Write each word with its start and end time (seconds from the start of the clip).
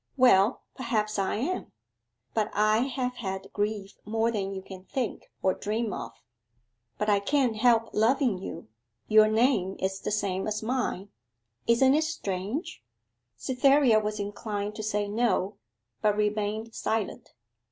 Well, 0.17 0.63
perhaps 0.75 1.19
I 1.19 1.35
am; 1.35 1.71
but 2.33 2.49
I 2.55 2.79
have 2.87 3.17
had 3.17 3.53
grief 3.53 3.93
more 4.03 4.31
than 4.31 4.51
you 4.51 4.63
can 4.63 4.83
think 4.83 5.29
or 5.43 5.53
dream 5.53 5.93
of. 5.93 6.09
But 6.97 7.07
I 7.07 7.19
can't 7.19 7.57
help 7.57 7.93
loving 7.93 8.39
you 8.39 8.67
your 9.07 9.27
name 9.27 9.75
is 9.77 9.99
the 9.99 10.09
same 10.09 10.47
as 10.47 10.63
mine 10.63 11.09
isn't 11.67 11.93
it 11.93 12.03
strange?' 12.05 12.83
Cytherea 13.37 13.99
was 13.99 14.19
inclined 14.19 14.73
to 14.77 14.81
say 14.81 15.07
no, 15.07 15.57
but 16.01 16.17
remained 16.17 16.73
silent. 16.73 17.35